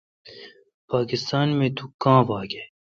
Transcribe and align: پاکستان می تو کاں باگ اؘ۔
پاکستان 0.91 1.47
می 1.57 1.67
تو 1.77 1.85
کاں 2.01 2.21
باگ 2.27 2.51
اؘ۔ 2.57 2.63